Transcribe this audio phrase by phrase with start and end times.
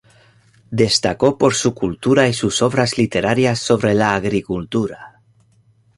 [0.71, 5.21] Destacó por su cultura y sus obras literarias sobre la agricultura.